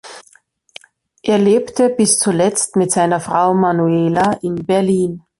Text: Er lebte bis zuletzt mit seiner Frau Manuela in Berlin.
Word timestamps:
Er 1.21 1.37
lebte 1.37 1.89
bis 1.89 2.17
zuletzt 2.17 2.75
mit 2.75 2.91
seiner 2.91 3.19
Frau 3.19 3.53
Manuela 3.53 4.31
in 4.41 4.55
Berlin. 4.55 5.21